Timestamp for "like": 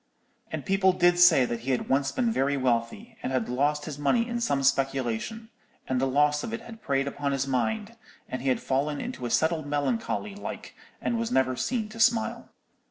10.33-10.75